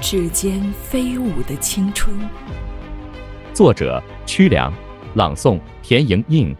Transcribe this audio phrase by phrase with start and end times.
[0.00, 2.16] 指尖飞舞的青春，
[3.52, 4.72] 作者曲梁，
[5.14, 6.56] 朗诵田莹莹。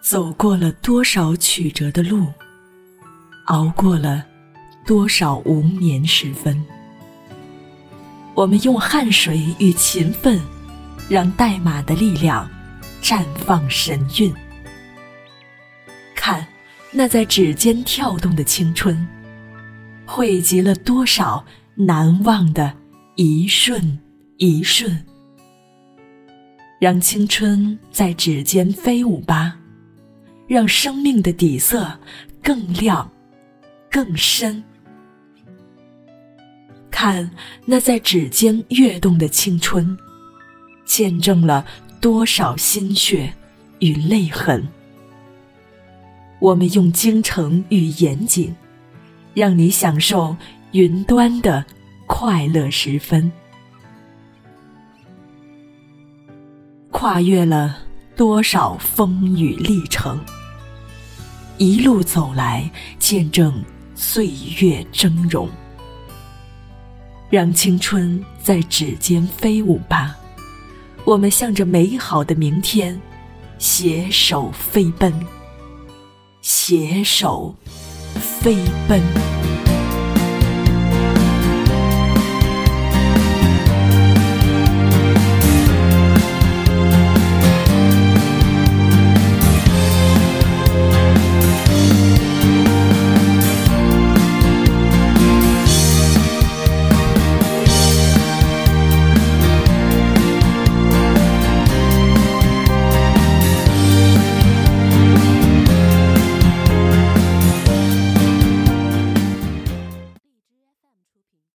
[0.00, 2.26] 走过了多少曲折的路，
[3.46, 4.24] 熬过了
[4.86, 6.64] 多少无眠时分，
[8.34, 10.40] 我们用汗水与勤奋，
[11.10, 12.48] 让代码的力量
[13.02, 14.32] 绽放神韵。
[16.14, 16.46] 看，
[16.90, 19.06] 那在指尖跳动的青春，
[20.06, 21.44] 汇集了多少？
[21.80, 22.74] 难忘的
[23.14, 24.00] 一瞬
[24.38, 24.98] 一瞬，
[26.80, 29.56] 让青春在指尖飞舞吧，
[30.48, 31.96] 让生命的底色
[32.42, 33.08] 更亮
[33.88, 34.60] 更深。
[36.90, 37.30] 看
[37.64, 39.96] 那在指尖跃动的青春，
[40.84, 41.64] 见证了
[42.00, 43.32] 多少心血
[43.78, 44.66] 与泪痕。
[46.40, 48.52] 我们用精诚与严谨，
[49.32, 50.36] 让你享受。
[50.72, 51.64] 云端的
[52.06, 53.32] 快乐时分，
[56.90, 57.78] 跨越了
[58.14, 60.20] 多少风雨历程，
[61.56, 64.26] 一路走来，见证岁
[64.60, 65.48] 月峥嵘。
[67.30, 70.14] 让青春在指尖飞舞吧，
[71.06, 73.00] 我们向着美好的明天
[73.58, 75.12] 携手飞奔，
[76.42, 77.54] 携手
[78.14, 78.54] 飞
[78.86, 79.47] 奔。